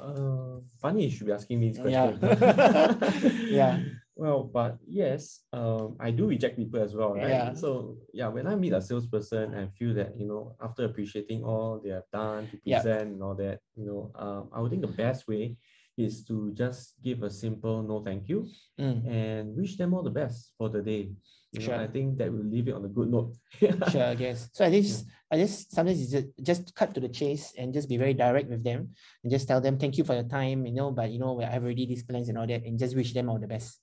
[0.00, 2.12] Uh, funny you should be asking me this Yeah.
[2.12, 3.48] question.
[3.50, 3.78] Yeah.
[4.18, 7.28] Well, but yes, um, I do reject people as well, right?
[7.28, 7.52] Yeah.
[7.52, 11.80] So yeah, when I meet a salesperson, I feel that you know after appreciating all
[11.84, 12.80] they have done to Yeah.
[12.80, 15.58] present and all that, you know, um, I would think the best way
[15.96, 18.46] is to just give a simple no thank you
[18.78, 21.10] Mm, and wish them all the best for the day.
[21.52, 23.32] You know, I think that will leave it on a good note.
[23.90, 24.50] sure, I guess.
[24.52, 27.88] So I just, I just sometimes it's just, just cut to the chase and just
[27.88, 28.90] be very direct with them
[29.24, 31.64] and just tell them thank you for your time, you know, but you know, I've
[31.64, 33.80] already these plans and all that, and just wish them all the best.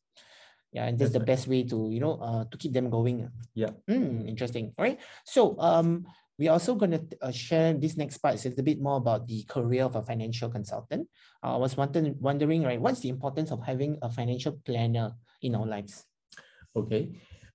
[0.72, 1.28] Yeah, and that's, That's the right.
[1.34, 3.30] best way to, you know, uh, to keep them going.
[3.56, 3.72] Yeah.
[3.90, 4.74] Mm, interesting.
[4.78, 5.00] All right.
[5.26, 6.06] So um,
[6.38, 9.28] we're also going to uh, share this next part is a little bit more about
[9.28, 11.08] the career of a financial consultant.
[11.44, 15.56] Uh, I was wondering, wondering, right, what's the importance of having a financial planner in
[15.56, 16.06] our lives?
[16.76, 17.10] Okay.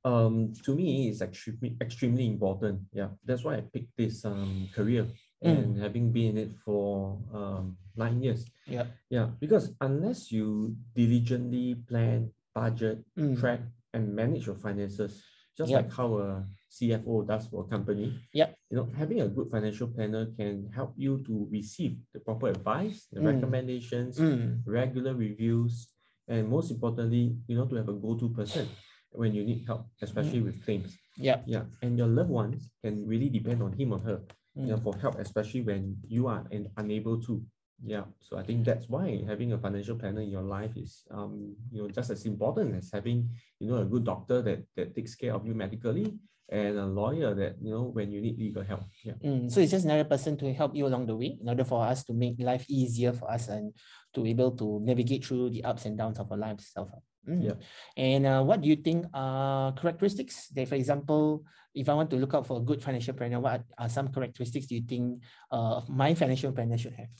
[0.05, 2.83] Um, to me, it's extremely extremely important.
[2.93, 5.07] Yeah, that's why I picked this um career
[5.38, 5.55] Mm.
[5.55, 8.45] and having been in it for um nine years.
[8.67, 8.87] Yeah.
[9.11, 13.61] Yeah, because unless you diligently plan, budget, Mm, track,
[13.95, 15.23] and manage your finances,
[15.59, 15.83] just Yep.
[15.83, 18.14] like how a CFO does for a company.
[18.33, 18.49] Yep.
[18.71, 23.09] You know, having a good financial planner can help you to receive the proper advice,
[23.11, 23.27] the Mm.
[23.35, 25.88] recommendations, mm, regular reviews,
[26.29, 28.68] and most importantly, you know, to have a go-to person
[29.11, 30.94] when you need help, especially with claims.
[31.18, 31.42] yeah.
[31.47, 34.21] Yeah, and your loved ones can really depend on him or her,
[34.55, 37.42] you know, Mm, for help, especially when you are and unable to.
[37.85, 41.55] Yeah, so I think that's why having a financial planner in your life is, um,
[41.71, 45.14] you know, just as important as having, you know, a good doctor that that takes
[45.14, 48.83] care of you medically and a lawyer that you know when you need legal help.
[49.05, 49.12] Yeah.
[49.23, 49.51] mm.
[49.53, 52.05] So it's just another person to help you along the way in order for us
[52.05, 53.73] to make life easier for us and
[54.14, 56.88] to be able to navigate through the ups and downs of our lives itself.
[57.29, 57.45] Mm.
[57.45, 57.59] Yeah.
[57.97, 62.17] And uh, what do you think are characteristics that, for example, if I want to
[62.17, 65.83] look out for a good financial planner, what are some characteristics do you think uh,
[65.88, 67.12] my financial planner should have?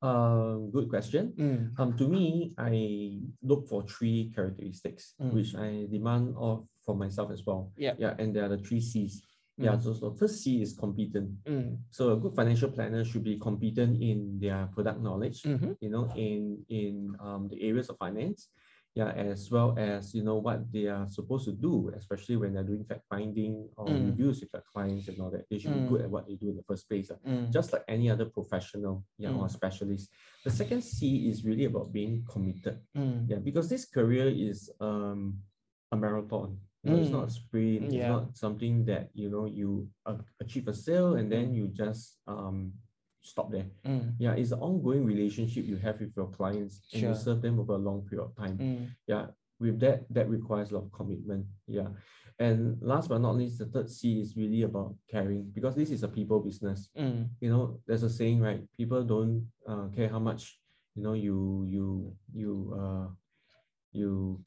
[0.00, 1.34] Um, good question.
[1.34, 5.32] Mm, Um, to me, I look for three characteristics Mm.
[5.34, 7.72] which I demand of for myself as well.
[7.76, 7.94] Yeah.
[7.98, 9.22] Yeah, and there are the three C's.
[9.58, 9.82] Yeah, Mm.
[9.82, 11.34] so, so first C is competent.
[11.44, 15.90] mm, So a good financial planner should be competent in their product knowledge, mhm, you
[15.90, 18.50] know, in in um, the areas of finance.
[18.98, 22.66] Yeah, as well as you know what they are supposed to do, especially when they're
[22.72, 24.06] doing fact finding or Mm.
[24.10, 25.46] reviews with their clients and all that.
[25.48, 27.08] They should be good at what they do in the first place.
[27.14, 27.18] ah.
[27.24, 27.52] Mm.
[27.56, 29.50] Just like any other professional, yeah, or Mm.
[29.58, 30.10] specialist.
[30.46, 32.76] The second C is really about being committed.
[32.96, 33.30] Mm.
[33.30, 35.38] Yeah, because this career is um
[35.94, 36.58] a marathon.
[36.82, 37.38] You know, It's not a Mm.
[37.40, 37.82] sprint.
[37.94, 39.68] It's not something that you know you
[40.10, 42.72] a- achieve a sale and then you just um
[43.28, 43.66] stop there.
[43.86, 44.14] Mm.
[44.18, 47.74] Yeah, it's an ongoing relationship you have with your clients and you serve them over
[47.74, 48.58] a long period of time.
[48.58, 48.90] Mm.
[49.06, 49.26] Yeah,
[49.60, 51.46] with that, that requires a lot of commitment.
[51.66, 51.88] Yeah.
[52.40, 56.04] And last but not least, the third C is really about caring because this is
[56.04, 56.88] a people business.
[56.96, 57.28] Mm.
[57.40, 58.62] You know, there's a saying, right?
[58.76, 60.58] People don't uh, care how much,
[60.94, 63.08] you know, you you you uh
[63.92, 64.40] you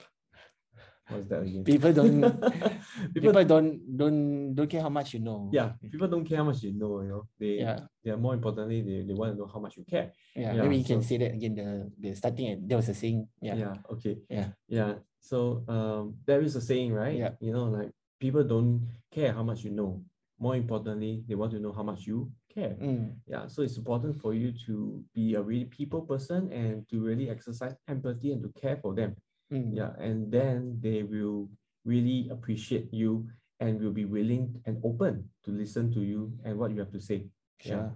[1.11, 1.63] what's that again?
[1.63, 2.21] People don't
[3.13, 5.49] people, people don't don't don't care how much you know.
[5.51, 7.23] yeah, people don't care how much you know, you know.
[7.39, 7.79] They Yeah.
[8.03, 10.11] they are more importantly they, they want to know how much you care.
[10.35, 10.53] Yeah.
[10.55, 11.55] Yeah, Maybe you can say that again.
[11.55, 13.27] The the starting there was a saying.
[13.41, 13.55] Yeah.
[13.55, 14.47] yeah okay Yeah.
[14.67, 17.33] yeah so um there is a saying right Yeah.
[17.39, 20.01] you know like people don't care how much you know
[20.39, 23.15] more importantly they want to know how much you care Mm.
[23.27, 27.29] yeah so it's important for you to be a really people person and to really
[27.29, 29.15] exercise empathy and to care for them
[29.51, 29.75] Mm.
[29.75, 31.51] yeah and then they will
[31.83, 33.27] really appreciate you
[33.59, 37.01] and will be willing and open to listen to you and what you have to
[37.03, 37.27] say
[37.59, 37.75] Sure.
[37.77, 37.89] yeah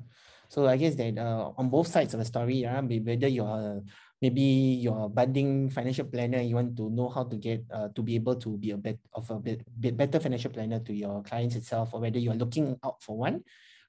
[0.45, 3.81] So I guess that uh, on both sides of the story, yeah, whether you're
[4.21, 8.01] maybe you're a budding financial planner, you want to know how to get uh, to
[8.05, 11.25] be able to be a bit of a bit, bit better financial planner to your
[11.25, 13.41] clients itself, or whether you're looking out for one.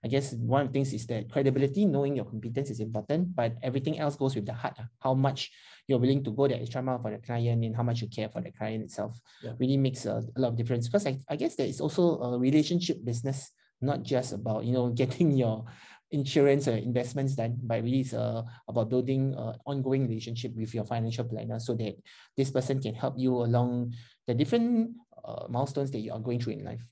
[0.04, 3.56] I guess one of the things is that credibility, knowing your competence is important, but
[3.62, 4.76] everything else goes with the heart.
[4.78, 4.86] ah.
[5.00, 5.50] How much
[5.88, 8.28] you're willing to go the extra mile for the client and how much you care
[8.28, 9.52] for the client itself Yeah.
[9.58, 10.88] really makes a, a lot of difference.
[10.88, 14.88] Because I, I guess there is also a relationship business, not just about, you know,
[15.02, 15.64] getting your
[16.12, 20.84] insurance or investments done, but really it's uh, about building an ongoing relationship with your
[20.84, 21.94] financial planner so that
[22.36, 23.92] this person can help you along
[24.26, 24.90] the different
[25.24, 26.82] uh, milestones that you are going through in life.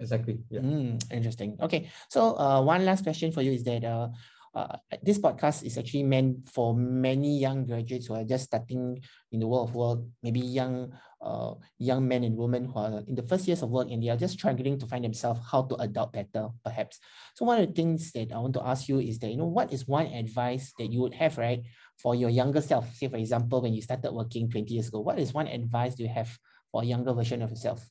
[0.00, 1.56] Exactly yeah Mm, interesting.
[1.60, 4.08] Okay, so uh, one last question for you is that uh,
[4.54, 8.98] uh, this podcast is actually meant for many young graduates who are just starting
[9.32, 13.14] in the world of work, maybe young uh, young men and women who are in
[13.14, 15.74] the first years of work and they are just struggling to find themselves how to
[15.76, 17.00] adopt better, perhaps.
[17.34, 19.46] So one of the things that I want to ask you is that, you know,
[19.48, 21.62] what is one advice that you would have, right,
[21.98, 22.94] for your younger self?
[22.94, 26.04] Say, for example, when you started working 20 years ago, what is one advice do
[26.04, 26.32] you have
[26.72, 27.84] for a younger version of yourself?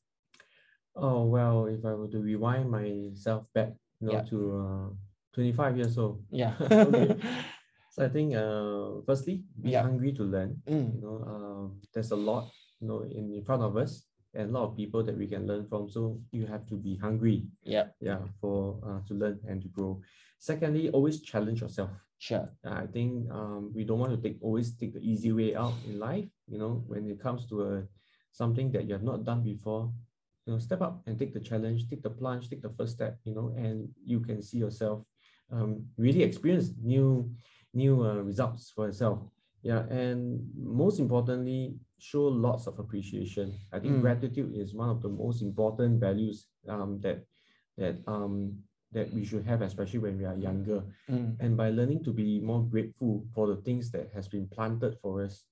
[0.95, 4.23] Oh well, if I were to rewind myself back, you know, Yeah.
[4.31, 4.88] to uh,
[5.34, 6.23] 25 years old.
[6.31, 6.53] Yeah.
[6.71, 7.15] Okay.
[7.95, 9.84] So I think uh, firstly, be Yeah.
[9.84, 10.60] hungry to learn.
[10.67, 14.03] Mm, You know, um, there's a lot, you know, in, in front of us
[14.34, 15.88] and a lot of people that we can learn from.
[15.88, 20.01] So you have to be hungry, yeah, yeah, for uh, to learn and to grow.
[20.39, 21.91] Secondly, always challenge yourself.
[22.19, 22.51] sure.
[22.67, 25.79] Uh, I think um, we don't want to take always take the easy way out
[25.88, 26.27] in life.
[26.51, 27.71] You know, when it comes to a
[28.36, 29.88] something that you have not done before,
[30.45, 33.17] you know, step up and take the challenge, take the plunge, take the first step.
[33.23, 35.03] You know, and you can see yourself
[35.51, 37.29] um, really experience new
[37.73, 39.19] new uh, results for yourself.
[39.62, 43.53] Yeah, and most importantly, show lots of appreciation.
[43.73, 44.01] I think Mm.
[44.01, 47.25] gratitude is one of the most important values um, that
[47.77, 48.53] that um,
[48.91, 52.39] that we should have, especially when we are younger Mm, and by learning to be
[52.39, 55.45] more grateful for the things that has been planted for us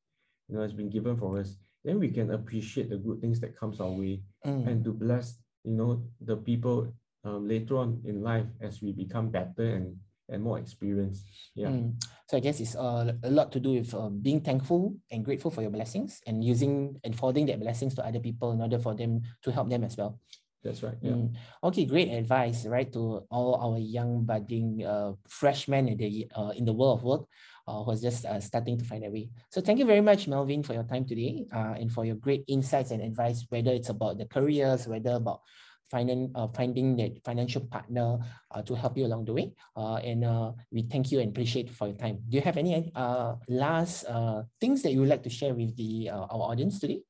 [0.47, 3.57] you know has been given for us then we can appreciate the good things that
[3.57, 4.67] comes our way mm.
[4.67, 6.87] and to bless you know the people
[7.23, 9.95] um, later on in life as we become better and
[10.29, 11.95] and more experienced yeah Mm.
[12.31, 15.51] So I guess it's uh, a lot to do with uh, being thankful and grateful
[15.51, 18.95] for your blessings and using and forwarding that blessings to other people in order for
[18.95, 20.17] them to help them as well.
[20.63, 21.35] that's right yeah Mm.
[21.67, 26.63] Okay, great advice, right, to all our young budding uh, freshmen in the uh, in
[26.63, 27.23] the world of work
[27.67, 29.29] uh, who are just uh, starting to find their way.
[29.51, 32.43] So thank you very much, Melvin, for your time today uh, and for your great
[32.47, 35.41] insights and advice, whether it's about the careers, whether about
[35.91, 38.17] finding uh, finding that financial partner
[38.51, 39.53] uh, to help you along the way.
[39.77, 42.19] Uh, and uh, we thank you and appreciate for your time.
[42.29, 45.75] Do you have any uh, last uh, things that you would like to share with
[45.77, 47.01] the uh, our audience today?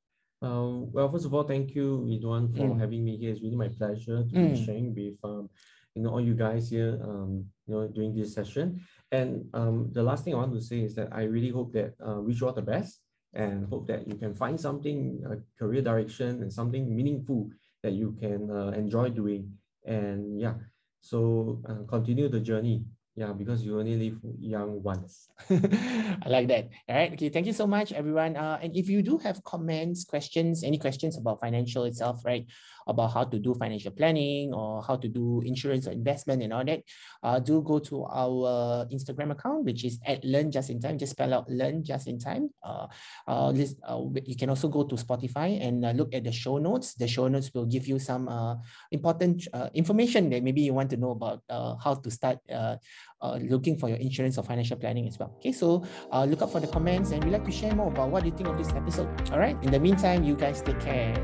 [0.42, 2.80] Um, well, first of all, thank you, Ridwan, for Mm.
[2.80, 3.32] having me here.
[3.32, 4.52] It's really my pleasure to Mm.
[4.52, 5.50] be sharing with um,
[5.96, 8.82] you know all you guys here um, you know during this session.
[9.14, 11.94] And um, the last thing I want to say is that I really hope that
[12.02, 12.98] uh, you all the best
[13.34, 17.50] and hope that you can find something a career direction and something meaningful
[17.84, 19.54] that you can uh, enjoy doing.
[19.86, 20.56] And yeah,
[21.02, 22.86] so uh, continue the journey.
[23.16, 25.30] Yeah, because you only live young once.
[25.50, 26.70] I like that.
[26.90, 27.14] All right.
[27.14, 27.30] Okay.
[27.30, 28.36] Thank you so much, everyone.
[28.36, 32.48] Uh, and if you do have comments, questions, any questions about financial itself, right,
[32.88, 36.66] about how to do financial planning or how to do insurance or investment and all
[36.66, 36.82] that,
[37.22, 40.98] uh, do go to our Instagram account, which is at Learn Just in Time.
[40.98, 42.50] Just spell out Learn Just in Time.
[42.64, 42.88] Uh,
[43.28, 46.58] uh, list, uh, you can also go to Spotify and uh, look at the show
[46.58, 46.96] notes.
[46.96, 48.56] The show notes will give you some uh,
[48.90, 52.78] important uh, information that maybe you want to know about uh, how to start uh,
[53.24, 55.34] uh, looking for your insurance or financial planning as well.
[55.40, 58.12] Okay, so uh, look up for the comments and we'd like to share more about
[58.12, 59.10] what you think of this episode.
[59.32, 61.16] All right, in the meantime, you guys take care.